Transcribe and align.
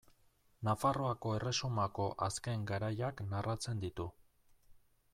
Nafarroako 0.67 1.33
erresumako 1.41 2.07
azken 2.29 2.67
garaiak 2.73 3.25
narratzen 3.35 3.89
ditu. 3.89 4.11